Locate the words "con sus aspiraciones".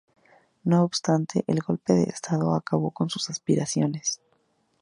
2.89-4.19